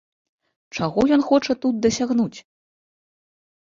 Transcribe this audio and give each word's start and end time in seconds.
Чаго 0.77 1.05
ён 1.19 1.25
хоча 1.29 1.53
тут 1.67 1.73
дасягнуць? 1.87 2.35